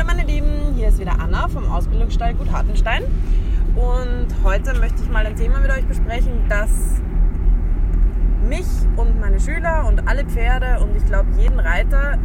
[0.00, 3.02] Hallo meine Lieben, hier ist wieder Anna vom Ausbildungsstall Gut Hartenstein.
[3.74, 6.70] Und heute möchte ich mal ein Thema mit euch besprechen, das
[8.48, 8.64] mich
[8.96, 12.16] und meine Schüler und alle Pferde und ich glaube jeden Reiter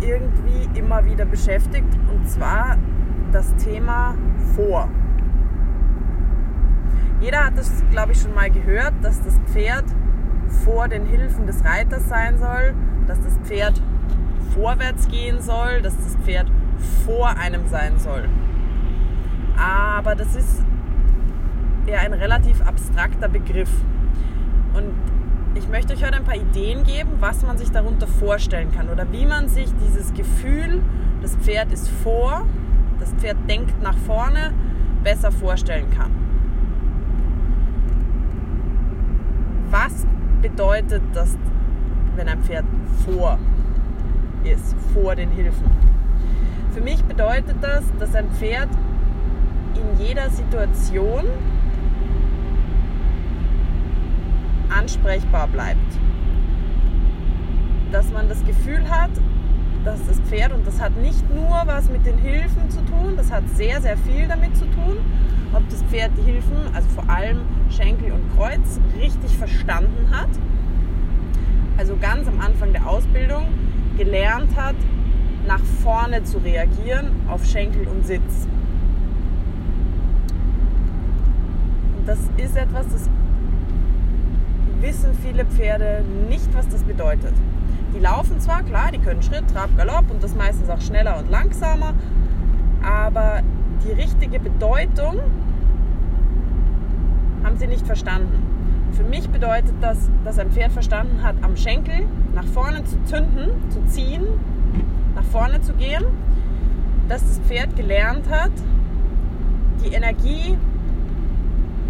[0.00, 1.86] irgendwie immer wieder beschäftigt.
[2.12, 2.78] Und zwar
[3.30, 4.16] das Thema
[4.56, 4.88] vor.
[7.20, 9.84] Jeder hat das, glaube ich, schon mal gehört, dass das Pferd
[10.64, 12.74] vor den Hilfen des Reiters sein soll,
[13.06, 13.80] dass das Pferd
[14.58, 16.50] vorwärts gehen soll, dass das Pferd
[17.06, 18.28] vor einem sein soll.
[19.56, 20.64] Aber das ist
[21.86, 23.70] eher ein relativ abstrakter Begriff.
[24.74, 24.92] Und
[25.54, 29.10] ich möchte euch heute ein paar Ideen geben, was man sich darunter vorstellen kann oder
[29.12, 30.82] wie man sich dieses Gefühl,
[31.22, 32.44] das Pferd ist vor,
[32.98, 34.52] das Pferd denkt nach vorne,
[35.04, 36.10] besser vorstellen kann.
[39.70, 40.04] Was
[40.42, 41.36] bedeutet das,
[42.16, 42.64] wenn ein Pferd
[43.04, 43.38] vor
[44.44, 45.70] ist vor den Hilfen.
[46.72, 48.68] Für mich bedeutet das, dass ein Pferd
[49.74, 51.24] in jeder Situation
[54.68, 55.78] ansprechbar bleibt.
[57.90, 59.10] Dass man das Gefühl hat,
[59.84, 63.30] dass das Pferd, und das hat nicht nur was mit den Hilfen zu tun, das
[63.30, 64.98] hat sehr, sehr viel damit zu tun,
[65.54, 70.28] ob das Pferd die Hilfen, also vor allem Schenkel und Kreuz, richtig verstanden hat.
[71.78, 73.46] Also ganz am Anfang der Ausbildung
[73.98, 74.76] gelernt hat,
[75.46, 78.46] nach vorne zu reagieren auf Schenkel und Sitz.
[81.98, 83.10] Und das ist etwas, das
[84.80, 87.34] wissen viele Pferde nicht, was das bedeutet.
[87.94, 91.30] Die laufen zwar, klar, die können Schritt, Trab, Galopp und das meistens auch schneller und
[91.30, 91.94] langsamer,
[92.82, 93.42] aber
[93.84, 95.20] die richtige Bedeutung
[97.42, 98.47] haben sie nicht verstanden.
[98.92, 103.50] Für mich bedeutet das, dass ein Pferd verstanden hat, am Schenkel nach vorne zu zünden,
[103.70, 104.24] zu ziehen,
[105.14, 106.04] nach vorne zu gehen,
[107.08, 108.50] dass das Pferd gelernt hat,
[109.84, 110.56] die Energie,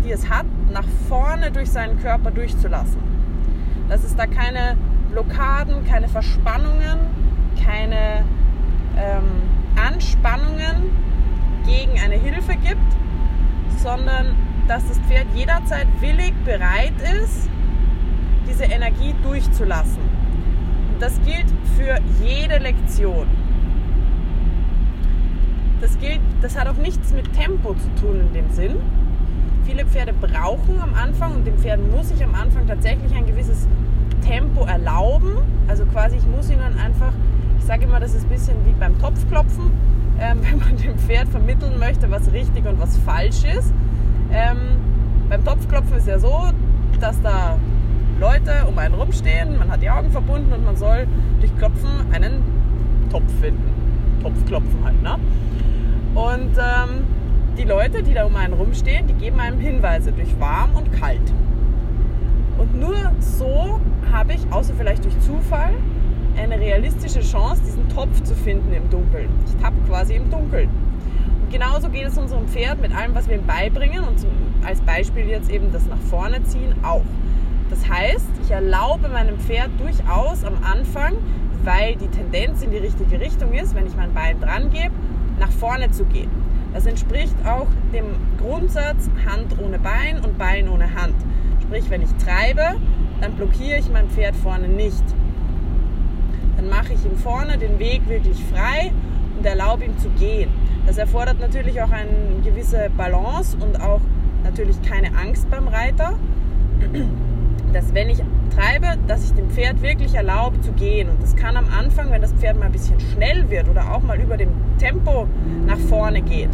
[0.05, 3.01] die es hat, nach vorne durch seinen Körper durchzulassen.
[3.89, 4.77] Dass es da keine
[5.11, 6.99] Blockaden, keine Verspannungen,
[7.65, 8.25] keine
[8.97, 9.25] ähm,
[9.77, 10.91] Anspannungen
[11.67, 12.97] gegen eine Hilfe gibt,
[13.78, 14.37] sondern
[14.69, 16.93] dass das Pferd jederzeit willig bereit
[17.23, 17.49] ist,
[18.47, 20.03] diese Energie durchzulassen.
[20.93, 21.47] Und das gilt
[21.77, 23.27] für jede Lektion.
[25.81, 28.77] Das, gilt, das hat auch nichts mit Tempo zu tun in dem Sinn.
[29.65, 33.67] Viele Pferde brauchen am Anfang und dem Pferd muss ich am Anfang tatsächlich ein gewisses
[34.23, 35.39] Tempo erlauben.
[35.67, 37.12] Also quasi, ich muss ihnen einfach,
[37.59, 39.71] ich sage immer, das ist ein bisschen wie beim Topfklopfen,
[40.21, 43.73] ähm, wenn man dem Pferd vermitteln möchte, was richtig und was falsch ist
[44.33, 44.56] ähm,
[45.28, 46.49] beim Topfklopfen ist ja so,
[47.00, 47.59] dass da
[48.21, 51.06] Leute um einen rumstehen, man hat die Augen verbunden und man soll
[51.41, 52.43] durch Klopfen einen
[53.11, 53.72] Topf finden.
[54.22, 55.16] Topfklopfen halt, ne?
[56.15, 57.05] Und ähm,
[57.56, 61.33] die Leute, die da um einen rumstehen, die geben einem Hinweise durch warm und kalt.
[62.59, 63.81] Und nur so
[64.12, 65.75] habe ich, außer vielleicht durch Zufall,
[66.37, 69.28] eine realistische Chance, diesen Topf zu finden im Dunkeln.
[69.47, 70.69] Ich tappe quasi im Dunkeln
[71.50, 74.31] genauso geht es unserem Pferd mit allem, was wir ihm beibringen und zum,
[74.64, 77.04] als Beispiel jetzt eben das nach vorne ziehen auch.
[77.70, 81.14] Das heißt, ich erlaube meinem Pferd durchaus am Anfang,
[81.64, 84.92] weil die Tendenz in die richtige Richtung ist, wenn ich mein Bein dran gebe,
[85.38, 86.31] nach vorne zu gehen.
[86.72, 88.04] Das entspricht auch dem
[88.38, 91.15] Grundsatz Hand ohne Bein und Bein ohne Hand.
[91.62, 92.76] Sprich, wenn ich treibe,
[93.20, 95.04] dann blockiere ich mein Pferd vorne nicht.
[96.56, 98.92] Dann mache ich ihm vorne den Weg wirklich frei
[99.36, 100.50] und erlaube ihm zu gehen.
[100.88, 104.00] Das erfordert natürlich auch eine gewisse Balance und auch
[104.43, 106.15] natürlich keine Angst beim Reiter,
[107.75, 108.22] dass wenn ich
[108.56, 111.10] treibe, dass ich dem Pferd wirklich erlaube zu gehen.
[111.10, 114.00] Und das kann am Anfang, wenn das Pferd mal ein bisschen schnell wird oder auch
[114.00, 114.48] mal über dem
[114.78, 115.28] Tempo
[115.66, 116.48] nach vorne geht,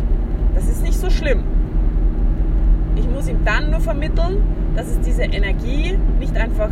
[0.56, 1.44] das ist nicht so schlimm.
[2.97, 4.43] Ich muss ihm dann nur vermitteln,
[4.75, 6.71] dass es diese Energie nicht einfach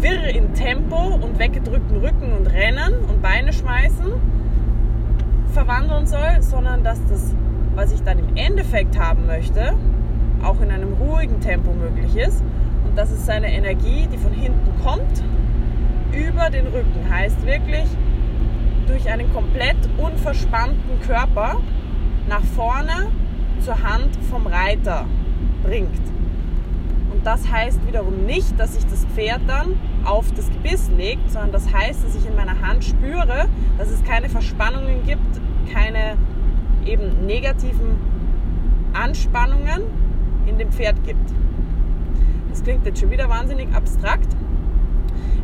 [0.00, 4.12] wirr im Tempo und weggedrückten Rücken und Rennen und Beine schmeißen,
[5.50, 7.34] verwandeln soll, sondern dass das,
[7.74, 9.74] was ich dann im Endeffekt haben möchte,
[10.42, 12.42] auch in einem ruhigen Tempo möglich ist
[12.86, 15.22] und dass es seine Energie, die von hinten kommt,
[16.12, 17.86] über den Rücken, heißt wirklich
[18.86, 21.60] durch einen komplett unverspannten Körper
[22.28, 23.08] nach vorne
[23.60, 25.04] zur Hand vom Reiter
[25.62, 26.00] bringt.
[27.24, 31.72] Das heißt wiederum nicht, dass sich das Pferd dann auf das Gebiss legt, sondern das
[31.72, 33.46] heißt, dass ich in meiner Hand spüre,
[33.76, 35.40] dass es keine Verspannungen gibt,
[35.72, 36.16] keine
[36.86, 37.98] eben negativen
[38.94, 39.82] Anspannungen
[40.46, 41.30] in dem Pferd gibt.
[42.48, 44.28] Das klingt jetzt schon wieder wahnsinnig abstrakt.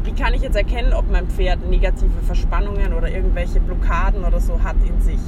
[0.03, 4.63] Wie kann ich jetzt erkennen, ob mein Pferd negative Verspannungen oder irgendwelche Blockaden oder so
[4.63, 5.21] hat in sich?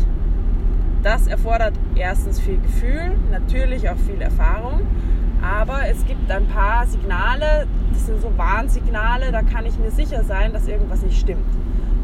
[1.02, 4.80] Das erfordert erstens viel Gefühl, natürlich auch viel Erfahrung,
[5.43, 10.25] aber es gibt ein paar Signale, das sind so Warnsignale, da kann ich mir sicher
[10.25, 11.46] sein, dass irgendwas nicht stimmt.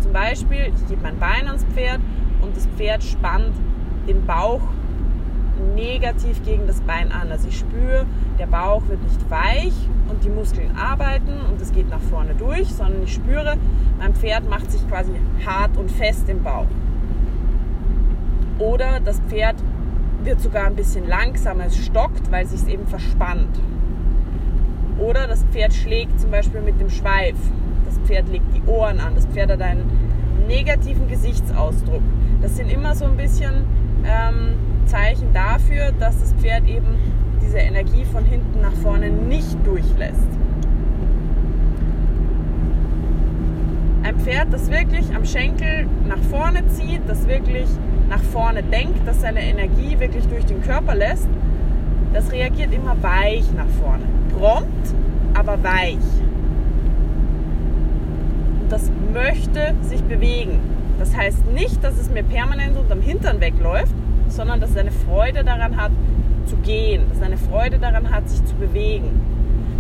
[0.00, 2.00] Zum Beispiel, ich gebe mein Bein ans Pferd
[2.40, 3.54] und das Pferd spannt
[4.06, 4.60] den Bauch
[5.74, 7.30] negativ gegen das Bein an.
[7.30, 8.06] Also ich spüre,
[8.38, 9.72] der Bauch wird nicht weich
[10.08, 13.56] und die Muskeln arbeiten und es geht nach vorne durch, sondern ich spüre,
[13.98, 15.12] mein Pferd macht sich quasi
[15.46, 16.66] hart und fest im Bauch.
[18.58, 19.56] Oder das Pferd
[20.24, 23.60] wird sogar ein bisschen langsamer, es stockt, weil es sich eben verspannt.
[24.98, 27.36] Oder das Pferd schlägt zum Beispiel mit dem Schweif.
[27.84, 29.14] Das Pferd legt die Ohren an.
[29.14, 29.90] Das Pferd hat einen
[30.46, 32.02] negativen Gesichtsausdruck.
[32.40, 33.64] Das sind immer so ein bisschen
[34.04, 34.54] ähm,
[34.86, 36.96] Zeichen dafür, dass das Pferd eben
[37.42, 40.28] diese Energie von hinten nach vorne nicht durchlässt.
[44.02, 47.66] Ein Pferd, das wirklich am Schenkel nach vorne zieht, das wirklich
[48.14, 51.26] nach vorne denkt, das seine Energie wirklich durch den Körper lässt,
[52.12, 54.04] das reagiert immer weich nach vorne.
[54.38, 54.94] Prompt,
[55.34, 55.96] aber weich.
[58.60, 60.60] Und das möchte sich bewegen.
[61.00, 63.94] Das heißt nicht, dass es mir permanent unterm Hintern wegläuft,
[64.28, 65.90] sondern dass es eine Freude daran hat,
[66.46, 69.10] zu gehen, dass es eine Freude daran hat, sich zu bewegen.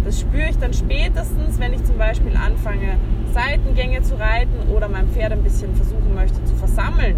[0.04, 2.96] Das spüre ich dann spätestens, wenn ich zum Beispiel anfange,
[3.32, 7.16] Seitengänge zu reiten oder mein Pferd ein bisschen versuchen möchte zu versammeln.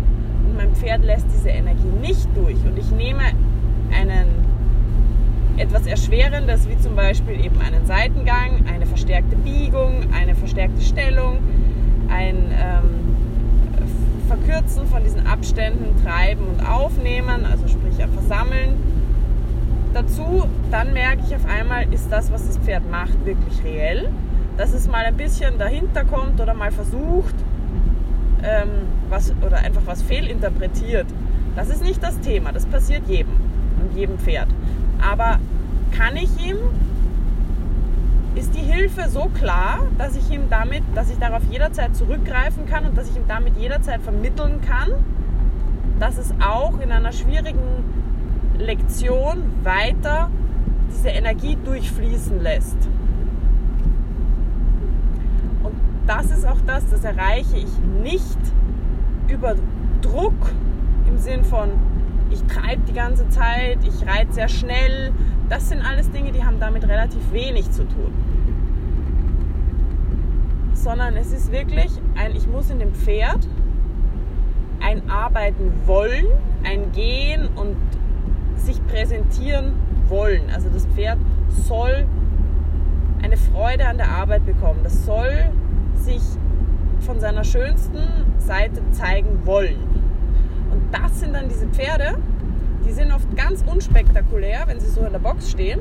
[0.57, 2.57] Mein Pferd lässt diese Energie nicht durch.
[2.65, 3.23] Und ich nehme
[3.93, 4.47] einen
[5.57, 11.39] etwas Erschwerendes, wie zum Beispiel eben einen Seitengang, eine verstärkte Biegung, eine verstärkte Stellung,
[12.09, 13.17] ein ähm,
[14.29, 18.75] Verkürzen von diesen Abständen, Treiben und Aufnehmen, also sprich ein Versammeln.
[19.95, 24.11] Dazu, dann merke ich auf einmal, ist das, was das Pferd macht, wirklich reell.
[24.59, 27.35] Dass es mal ein bisschen dahinter kommt oder mal versucht,
[28.47, 28.69] ähm,
[29.09, 31.07] was, oder einfach was fehlinterpretiert.
[31.57, 33.33] Das ist nicht das Thema, das passiert jedem
[33.81, 34.49] und jedem Pferd.
[35.01, 35.39] Aber
[35.97, 36.57] kann ich ihm
[38.37, 42.85] ist die Hilfe so klar, dass ich ihm damit, dass ich darauf jederzeit zurückgreifen kann
[42.85, 44.91] und dass ich ihm damit jederzeit vermitteln kann,
[45.99, 47.85] dass es auch in einer schwierigen
[48.59, 50.31] Lektion weiter
[50.91, 52.77] diese Energie durchfließen lässt.
[55.63, 55.75] Und
[56.07, 58.39] das ist auch das, das erreiche ich nicht
[59.29, 59.55] über
[60.03, 60.53] Druck
[61.09, 61.71] im Sinn von,
[62.31, 65.13] ich treibe die ganze Zeit, ich reite sehr schnell.
[65.49, 68.13] Das sind alles Dinge, die haben damit relativ wenig zu tun
[70.87, 73.49] sondern es ist wirklich ein, ich muss in dem Pferd
[74.81, 76.27] ein Arbeiten wollen,
[76.63, 77.75] ein Gehen und
[78.55, 79.73] sich präsentieren
[80.07, 80.43] wollen.
[80.55, 81.19] Also das Pferd
[81.67, 82.07] soll
[83.21, 84.79] eine Freude an der Arbeit bekommen.
[84.85, 85.51] Das soll
[85.99, 86.23] sich
[87.01, 87.99] von seiner schönsten
[88.39, 89.79] Seite zeigen wollen.
[90.71, 92.17] Und das sind dann diese Pferde,
[92.87, 95.81] die sind oft ganz unspektakulär, wenn sie so in der Box stehen.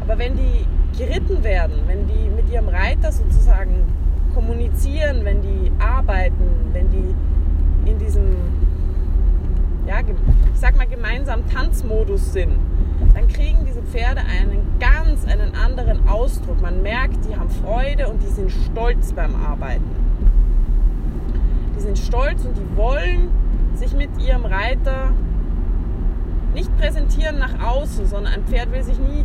[0.00, 0.66] Aber wenn die
[0.96, 3.84] geritten werden, wenn die mit ihrem Reiter sozusagen
[4.34, 8.36] kommunizieren, wenn die arbeiten, wenn die in diesem,
[9.86, 12.52] ja, ich sag mal, gemeinsamen Tanzmodus sind,
[13.14, 14.20] dann kriegen diese Pferde
[15.78, 16.60] anderen Ausdruck.
[16.60, 19.84] Man merkt, die haben Freude und die sind stolz beim Arbeiten.
[21.76, 23.28] Die sind stolz und die wollen
[23.74, 25.10] sich mit ihrem Reiter
[26.54, 29.24] nicht präsentieren nach außen, sondern ein Pferd will sich nie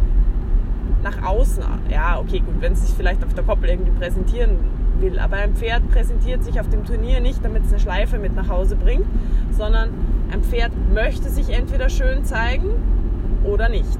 [1.03, 4.57] nach außen, ja, okay, gut, wenn es sich vielleicht auf der Koppel irgendwie präsentieren
[4.99, 5.19] will.
[5.19, 8.49] Aber ein Pferd präsentiert sich auf dem Turnier nicht, damit es eine Schleife mit nach
[8.49, 9.05] Hause bringt,
[9.51, 9.91] sondern
[10.33, 12.71] ein Pferd möchte sich entweder schön zeigen
[13.43, 13.99] oder nicht.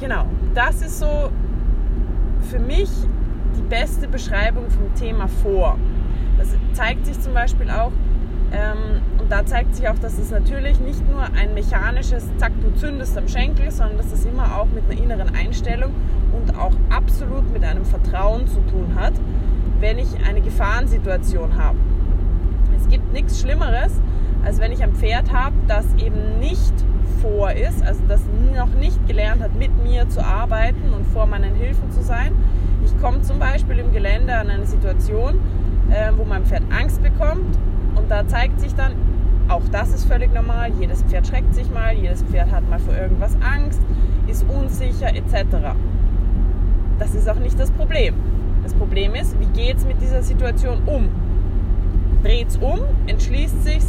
[0.00, 1.30] Genau, das ist so
[2.48, 2.88] für mich
[3.54, 5.76] die beste Beschreibung vom Thema vor.
[6.38, 7.92] Das zeigt sich zum Beispiel auch,
[8.50, 12.74] ähm, und da zeigt sich auch, dass es natürlich nicht nur ein mechanisches Zack, du
[12.80, 15.92] zündest am Schenkel, sondern dass es immer auch mit einer inneren Einstellung
[16.32, 19.12] und auch absolut mit einem Vertrauen zu tun hat,
[19.80, 21.76] wenn ich eine Gefahrensituation habe.
[22.74, 23.92] Es gibt nichts Schlimmeres,
[24.46, 26.72] als wenn ich ein Pferd habe, das eben nicht
[27.20, 28.20] vor ist, also das
[28.54, 32.32] noch nicht gelernt hat, mit mir zu arbeiten und vor meinen Hilfen zu sein.
[32.84, 35.40] Ich komme zum Beispiel im Gelände an eine Situation,
[35.90, 37.58] äh, wo mein Pferd Angst bekommt
[37.96, 38.92] und da zeigt sich dann,
[39.48, 42.94] auch das ist völlig normal, jedes Pferd schreckt sich mal, jedes Pferd hat mal vor
[42.94, 43.80] irgendwas Angst,
[44.28, 45.74] ist unsicher etc.
[46.98, 48.14] Das ist auch nicht das Problem.
[48.62, 51.08] Das Problem ist, wie geht es mit dieser Situation um?
[52.22, 53.82] Dreht es um, entschließt sich,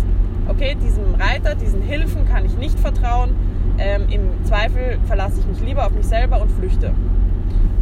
[0.48, 3.36] okay, diesem Reiter, diesen Hilfen kann ich nicht vertrauen.
[3.77, 6.93] Ähm, Im Zweifel verlasse ich mich lieber auf mich selber und flüchte.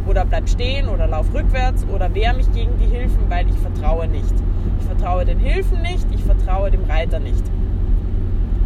[0.06, 4.08] oder bleib stehen oder lauf rückwärts oder wehr mich gegen die Hilfen, weil ich vertraue
[4.08, 4.34] nicht.
[4.80, 7.44] Ich vertraue den Hilfen nicht, ich vertraue dem Reiter nicht.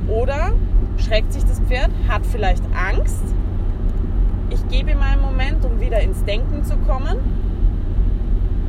[0.09, 0.53] Oder
[0.97, 3.23] schreckt sich das Pferd, hat vielleicht Angst.
[4.51, 7.19] Ich gebe ihm einen Moment, um wieder ins Denken zu kommen.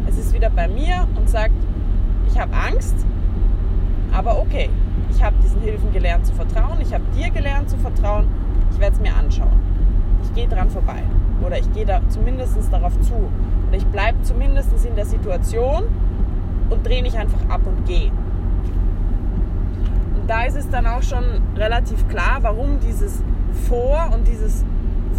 [0.07, 1.53] Es ist wieder bei mir und sagt,
[2.27, 2.95] ich habe Angst,
[4.11, 4.69] aber okay,
[5.09, 8.27] ich habe diesen Hilfen gelernt zu vertrauen, ich habe dir gelernt zu vertrauen,
[8.71, 9.59] ich werde es mir anschauen.
[10.23, 11.03] Ich gehe dran vorbei
[11.45, 15.83] oder ich gehe da zumindest darauf zu oder ich bleibe zumindest in der Situation
[16.69, 18.11] und drehe nicht einfach ab und gehe.
[20.15, 21.23] Und da ist es dann auch schon
[21.55, 23.21] relativ klar, warum dieses
[23.67, 24.65] Vor- und dieses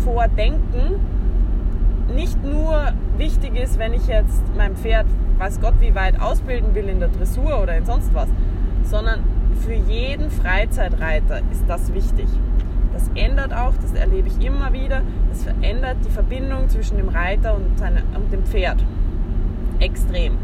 [0.04, 1.00] Vordenken
[2.14, 5.06] nicht nur wichtig ist, wenn ich jetzt mein Pferd,
[5.38, 8.28] weiß Gott wie weit, ausbilden will in der Dressur oder in sonst was,
[8.84, 9.20] sondern
[9.56, 12.26] für jeden Freizeitreiter ist das wichtig.
[12.92, 17.54] Das ändert auch, das erlebe ich immer wieder, das verändert die Verbindung zwischen dem Reiter
[17.54, 18.82] und, seine, und dem Pferd
[19.80, 20.38] extrem.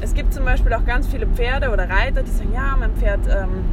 [0.00, 3.20] Es gibt zum Beispiel auch ganz viele Pferde oder Reiter, die sagen, ja, mein Pferd,
[3.28, 3.64] ähm,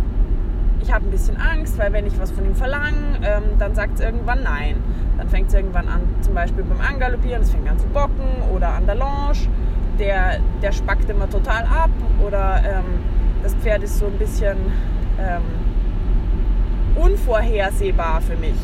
[0.82, 3.96] ich habe ein bisschen Angst, weil wenn ich was von ihm verlange, ähm, dann sagt
[3.96, 4.76] es irgendwann nein.
[5.18, 8.70] Dann fängt es irgendwann an, zum Beispiel beim Angaloppieren, es fängt an zu bocken oder
[8.70, 9.34] an der Longe,
[10.00, 11.90] der, der spackt immer total ab
[12.26, 14.58] oder ähm, das Pferd ist so ein bisschen
[15.20, 15.44] ähm,
[16.96, 18.56] unvorhersehbar für mich.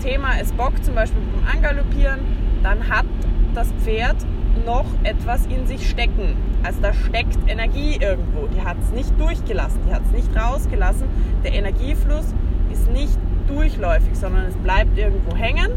[0.00, 2.20] Thema es bockt zum Beispiel beim Angaloppieren,
[2.62, 3.06] dann hat
[3.54, 4.16] das Pferd
[4.64, 6.36] noch etwas in sich stecken.
[6.62, 8.46] Also da steckt Energie irgendwo.
[8.46, 11.08] Die hat es nicht durchgelassen, die hat es nicht rausgelassen.
[11.44, 12.34] Der Energiefluss
[12.72, 15.70] ist nicht durchläufig, sondern es bleibt irgendwo hängen.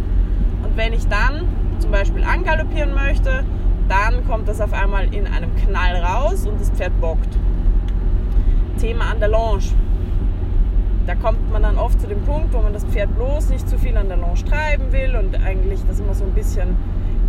[0.64, 1.48] Und wenn ich dann
[1.80, 3.44] zum Beispiel angaloppieren möchte,
[3.92, 7.38] dann kommt das auf einmal in einem Knall raus und das Pferd bockt.
[8.80, 9.64] Thema an der Longe.
[11.06, 13.78] Da kommt man dann oft zu dem Punkt, wo man das Pferd bloß nicht zu
[13.78, 16.78] viel an der Longe treiben will und eigentlich das immer so ein bisschen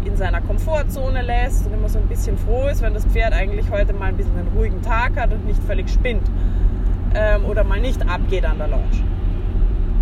[0.05, 3.69] in seiner Komfortzone lässt und immer so ein bisschen froh ist, wenn das Pferd eigentlich
[3.71, 6.31] heute mal ein bisschen einen ruhigen Tag hat und nicht völlig spinnt
[7.15, 8.85] ähm, oder mal nicht abgeht an der Longe.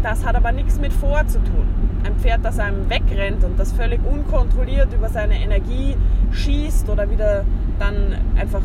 [0.03, 1.67] Das hat aber nichts mit vor zu tun.
[2.05, 5.97] Ein Pferd, das einem wegrennt und das völlig unkontrolliert über seine Energie
[6.33, 7.45] schießt oder wieder
[7.79, 8.63] dann einfach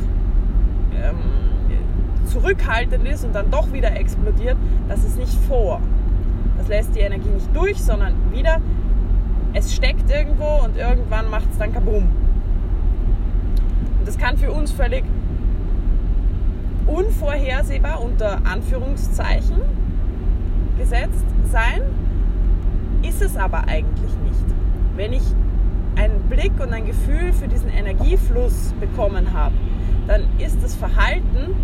[0.93, 5.81] ähm, zurückhaltend ist und dann doch wieder explodiert, das ist nicht vor.
[6.57, 8.61] Das lässt die Energie nicht durch, sondern wieder,
[9.53, 12.09] es steckt irgendwo und irgendwann macht es dann kabum.
[13.99, 15.03] Und das kann für uns völlig
[16.87, 19.74] unvorhersehbar unter Anführungszeichen
[20.77, 21.81] gesetzt sein,
[23.01, 24.45] ist es aber eigentlich nicht.
[24.95, 25.23] Wenn ich
[25.95, 29.55] einen Blick und ein Gefühl für diesen Energiefluss bekommen habe,
[30.07, 31.55] dann ist das Verhalten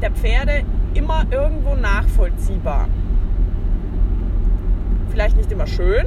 [0.00, 0.62] der Pferde
[0.94, 2.88] immer irgendwo nachvollziehbar.
[5.10, 6.06] Vielleicht nicht immer schön,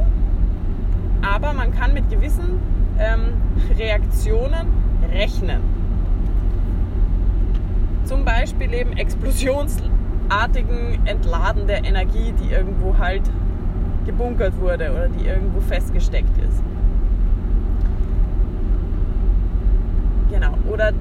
[1.21, 2.59] aber man kann mit gewissen
[2.97, 3.33] ähm,
[3.77, 4.67] Reaktionen
[5.11, 5.61] rechnen.
[8.05, 8.97] Zum Beispiel eben
[10.31, 13.23] explosionsartigen Entladen der Energie, die irgendwo halt
[14.05, 16.63] gebunkert wurde oder die irgendwo festgesteckt ist.
[20.31, 20.53] Genau.
[20.71, 20.93] Oder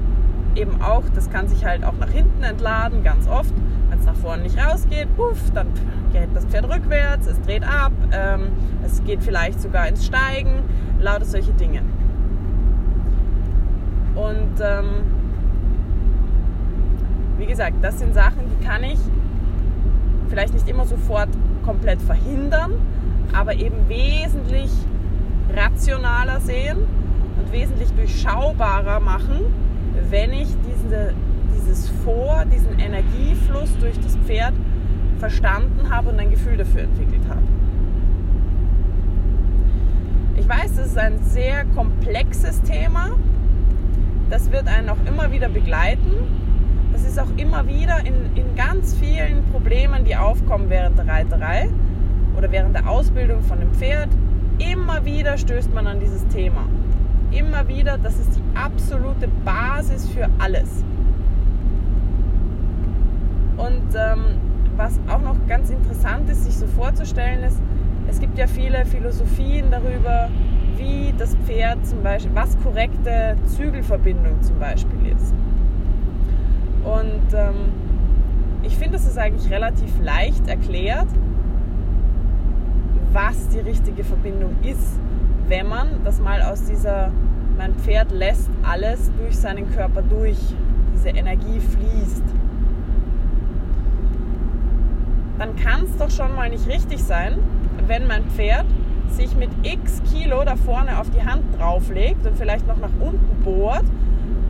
[0.57, 3.55] eben auch, das kann sich halt auch nach hinten entladen, ganz oft.
[3.89, 5.69] Wenn es nach vorne nicht rausgeht, puff, dann
[6.13, 8.49] geht das Pferd rückwärts, es dreht ab, ähm,
[8.85, 10.63] es geht vielleicht sogar ins Steigen,
[11.01, 11.83] lauter solche Dinge.
[14.15, 14.87] Und ähm,
[17.39, 18.99] wie gesagt, das sind Sachen, die kann ich
[20.31, 21.29] vielleicht nicht immer sofort
[21.65, 22.73] komplett verhindern,
[23.33, 24.71] aber eben wesentlich
[25.55, 26.79] rationaler sehen
[27.39, 29.45] und wesentlich durchschaubarer machen,
[30.09, 31.15] wenn ich diese,
[31.55, 34.55] dieses Vor, diesen Energiefluss durch das Pferd
[35.19, 37.43] verstanden habe und ein Gefühl dafür entwickelt habe.
[40.37, 43.11] Ich weiß, das ist ein sehr komplexes Thema.
[44.31, 46.13] Das wird einen auch immer wieder begleiten.
[46.93, 48.95] Das ist auch immer wieder in, in ganz
[50.35, 51.69] vielen Problemen, die aufkommen während der Reiterei
[52.37, 54.09] oder während der Ausbildung von dem Pferd.
[54.59, 56.65] Immer wieder stößt man an dieses Thema.
[57.31, 60.85] Immer wieder, das ist die absolute Basis für alles.
[63.57, 64.39] Und ähm,
[64.77, 67.61] was auch noch ganz interessant ist, sich so vorzustellen, ist,
[68.09, 70.29] es gibt ja viele Philosophien darüber,
[70.77, 75.35] wie das Pferd zum Beispiel, was korrekte Zügelverbindung zum Beispiel ist.
[76.85, 77.73] Und ähm,
[78.63, 81.09] ich finde, das ist eigentlich relativ leicht erklärt,
[83.13, 85.01] was die richtige Verbindung ist,
[85.49, 87.11] wenn man das mal aus dieser,
[87.57, 90.39] mein Pferd lässt alles durch seinen Körper durch,
[90.95, 92.25] diese Energie fließt.
[95.41, 97.39] dann kann es doch schon mal nicht richtig sein,
[97.87, 98.67] wenn mein Pferd
[99.09, 103.43] sich mit x Kilo da vorne auf die Hand drauflegt und vielleicht noch nach unten
[103.43, 103.85] bohrt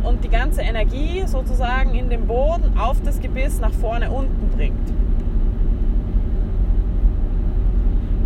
[0.02, 4.76] und die ganze Energie sozusagen in den Boden auf das Gebiss nach vorne unten bringt.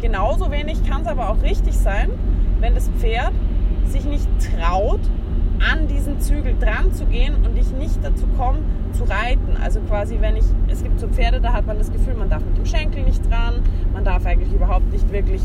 [0.00, 2.11] Genauso wenig kann es aber auch richtig sein,
[2.61, 3.33] wenn das Pferd
[3.87, 5.00] sich nicht traut,
[5.71, 8.59] an diesen Zügel dran zu gehen und ich nicht dazu komme,
[8.93, 9.57] zu reiten.
[9.62, 12.45] Also quasi, wenn ich, es gibt so Pferde, da hat man das Gefühl, man darf
[12.45, 13.62] mit dem Schenkel nicht dran,
[13.93, 15.43] man darf eigentlich überhaupt nicht wirklich,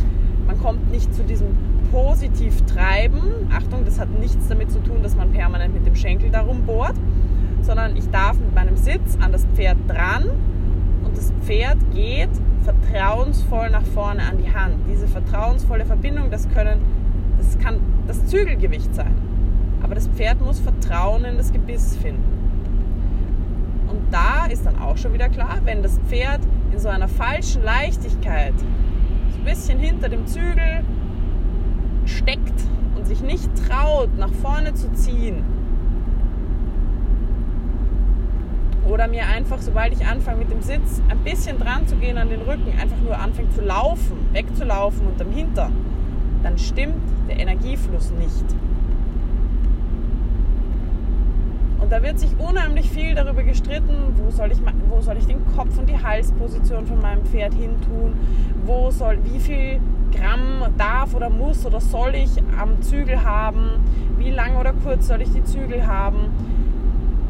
[0.50, 1.46] man kommt nicht zu diesem
[1.92, 3.22] positiv treiben.
[3.56, 6.96] Achtung, das hat nichts damit zu tun, dass man permanent mit dem Schenkel darum bohrt,
[7.62, 10.26] sondern ich darf mit meinem Sitz an das Pferd dran
[11.06, 12.32] und das Pferd geht
[12.64, 14.76] vertrauensvoll nach vorne an die Hand.
[14.92, 16.82] Diese vertrauensvolle Verbindung, das können,
[17.38, 19.14] das kann das Zügelgewicht sein.
[19.84, 22.24] Aber das Pferd muss Vertrauen in das Gebiss finden.
[23.88, 26.42] Und da ist dann auch schon wieder klar, wenn das Pferd
[26.72, 28.56] in so einer falschen Leichtigkeit
[29.50, 30.84] bisschen hinter dem Zügel
[32.06, 32.62] steckt
[32.96, 35.44] und sich nicht traut, nach vorne zu ziehen,
[38.88, 42.30] oder mir einfach, sobald ich anfange mit dem Sitz ein bisschen dran zu gehen an
[42.30, 45.74] den Rücken, einfach nur anfängt zu laufen, wegzulaufen unterm Hintern,
[46.44, 46.96] dann stimmt
[47.28, 48.46] der Energiefluss nicht.
[51.90, 55.44] Und da wird sich unheimlich viel darüber gestritten, wo soll ich, wo soll ich den
[55.56, 58.14] Kopf und die Halsposition von meinem Pferd hin tun,
[58.64, 59.80] wo soll, wie viel
[60.16, 62.30] Gramm darf oder muss oder soll ich
[62.62, 63.84] am Zügel haben,
[64.20, 66.30] wie lang oder kurz soll ich die Zügel haben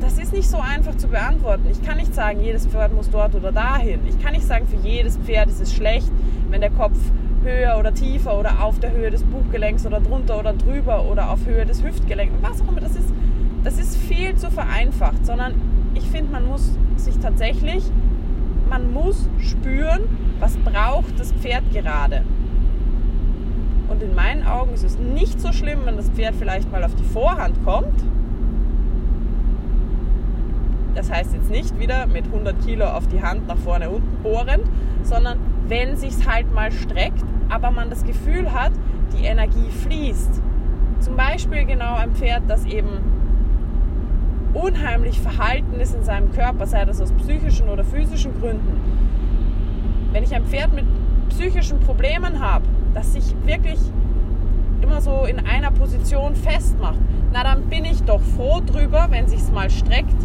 [0.02, 1.66] das ist nicht so einfach zu beantworten.
[1.70, 4.00] Ich kann nicht sagen, jedes Pferd muss dort oder dahin.
[4.08, 6.10] Ich kann nicht sagen, für jedes Pferd ist es schlecht,
[6.50, 6.98] wenn der Kopf
[7.44, 11.46] höher oder tiefer oder auf der Höhe des Buchgelenks oder drunter oder drüber oder auf
[11.46, 12.80] Höhe des Hüftgelenks, was auch immer.
[12.80, 13.10] Das ist,
[13.64, 15.56] das ist viel zu vereinfacht, sondern
[15.94, 17.84] ich finde, man muss sich tatsächlich,
[18.70, 20.02] man muss spüren,
[20.40, 22.24] was braucht das Pferd gerade.
[23.90, 26.96] Und in meinen Augen ist es nicht so schlimm, wenn das Pferd vielleicht mal auf
[26.96, 28.04] die Vorhand kommt
[31.00, 34.64] das heißt jetzt nicht wieder mit 100 Kilo auf die Hand nach vorne unten bohrend,
[35.04, 38.74] sondern wenn sich's halt mal streckt, aber man das Gefühl hat,
[39.18, 40.42] die Energie fließt.
[41.00, 42.90] Zum Beispiel genau ein Pferd, das eben
[44.54, 48.80] unheimlich verhalten ist in seinem Körper, sei das aus psychischen oder physischen Gründen.
[50.12, 50.86] Wenn ich ein Pferd mit
[51.30, 53.80] psychischen Problemen habe, das sich wirklich
[54.82, 57.00] immer so in einer Position festmacht,
[57.32, 60.16] na dann bin ich doch froh drüber, wenn sich's mal streckt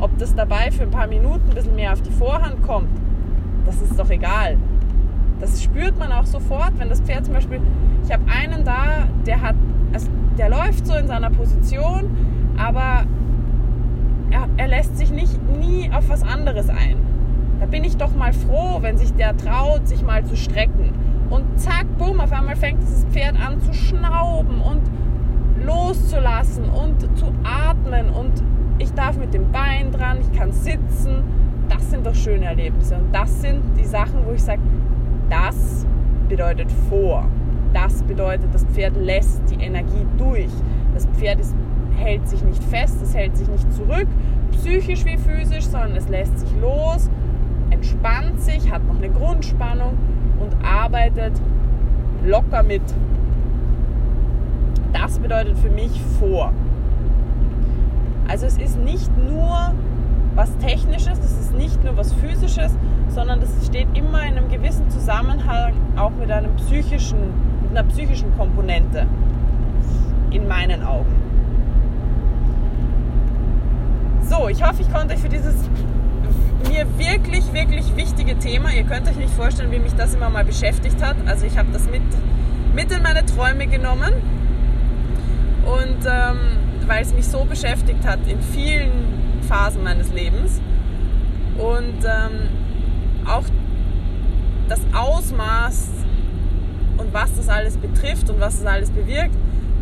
[0.00, 2.88] ob das dabei für ein paar Minuten ein bisschen mehr auf die Vorhand kommt,
[3.64, 4.58] das ist doch egal.
[5.40, 7.60] Das spürt man auch sofort, wenn das Pferd zum Beispiel,
[8.04, 9.56] ich habe einen da, der hat,
[9.92, 12.10] also der läuft so in seiner Position,
[12.56, 13.04] aber
[14.30, 16.96] er, er lässt sich nicht nie auf was anderes ein.
[17.60, 20.92] Da bin ich doch mal froh, wenn sich der traut, sich mal zu strecken.
[21.30, 24.82] Und zack, bumm, auf einmal fängt dieses Pferd an zu schnauben und
[25.64, 28.42] loszulassen und zu atmen und
[28.78, 31.24] ich darf mit dem Bein dran, ich kann sitzen.
[31.68, 32.96] Das sind doch schöne Erlebnisse.
[32.96, 34.60] Und das sind die Sachen, wo ich sage,
[35.30, 35.86] das
[36.28, 37.26] bedeutet vor.
[37.72, 40.50] Das bedeutet, das Pferd lässt die Energie durch.
[40.94, 41.54] Das Pferd ist,
[41.96, 44.06] hält sich nicht fest, es hält sich nicht zurück,
[44.52, 47.10] psychisch wie physisch, sondern es lässt sich los,
[47.70, 49.96] entspannt sich, hat noch eine Grundspannung
[50.40, 51.32] und arbeitet
[52.24, 52.82] locker mit.
[54.92, 56.52] Das bedeutet für mich vor.
[58.28, 59.72] Also es ist nicht nur
[60.34, 62.76] was Technisches, es ist nicht nur was Physisches,
[63.08, 67.18] sondern das steht immer in einem gewissen Zusammenhang auch mit einem psychischen,
[67.62, 69.06] mit einer psychischen Komponente
[70.30, 71.25] in meinen Augen.
[74.28, 75.54] So, ich hoffe, ich konnte euch für dieses
[76.68, 80.44] mir wirklich, wirklich wichtige Thema, ihr könnt euch nicht vorstellen, wie mich das immer mal
[80.44, 81.16] beschäftigt hat.
[81.26, 82.02] Also ich habe das mit,
[82.74, 84.12] mit in meine Träume genommen
[85.64, 86.38] und ähm,
[86.86, 90.60] weil es mich so beschäftigt hat in vielen Phasen meines Lebens.
[91.58, 92.48] Und ähm,
[93.26, 93.44] auch
[94.68, 95.88] das Ausmaß
[96.98, 99.34] und was das alles betrifft und was das alles bewirkt,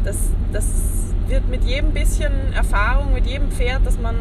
[0.04, 0.16] das,
[0.52, 0.93] das
[1.28, 4.16] wird mit jedem bisschen Erfahrung, mit jedem Pferd, das man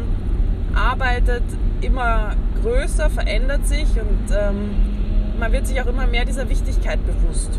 [0.74, 1.42] arbeitet,
[1.80, 7.58] immer größer, verändert sich und ähm, man wird sich auch immer mehr dieser Wichtigkeit bewusst.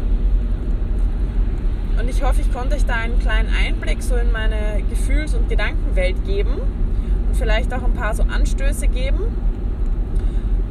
[1.99, 5.47] Und ich hoffe, ich konnte euch da einen kleinen Einblick so in meine Gefühls- und
[5.49, 6.55] Gedankenwelt geben
[7.27, 9.19] und vielleicht auch ein paar so Anstöße geben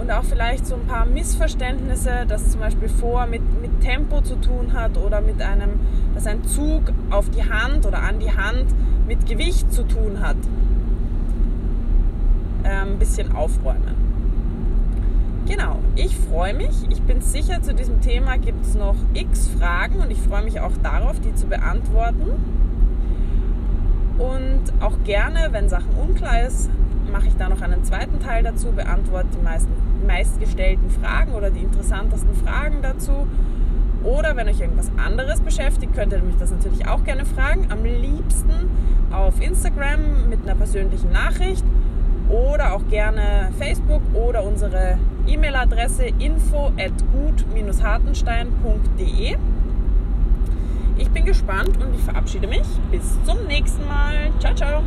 [0.04, 4.36] und auch vielleicht so ein paar Missverständnisse, dass zum Beispiel vor mit, mit Tempo zu
[4.36, 5.80] tun hat oder mit einem,
[6.14, 8.66] dass ein Zug auf die Hand oder an die Hand
[9.06, 10.36] mit Gewicht zu tun hat,
[12.64, 13.94] ein bisschen aufräumen.
[15.46, 16.86] Genau, ich freue mich.
[16.90, 20.60] Ich bin sicher, zu diesem Thema gibt es noch x Fragen und ich freue mich
[20.60, 22.30] auch darauf, die zu beantworten.
[24.18, 26.68] Und auch gerne, wenn Sachen unklar ist,
[27.14, 29.70] mache ich da noch einen zweiten Teil dazu, beantworte die meisten,
[30.04, 33.28] meistgestellten Fragen oder die interessantesten Fragen dazu.
[34.02, 37.68] Oder wenn euch irgendwas anderes beschäftigt, könnt ihr mich das natürlich auch gerne fragen.
[37.70, 38.68] Am liebsten
[39.12, 41.64] auf Instagram mit einer persönlichen Nachricht
[42.28, 44.98] oder auch gerne Facebook oder unsere
[45.28, 49.36] E-Mail-Adresse info at gut-hartenstein.de.
[50.98, 52.66] Ich bin gespannt und ich verabschiede mich.
[52.90, 54.32] Bis zum nächsten Mal.
[54.40, 54.82] Ciao, ciao.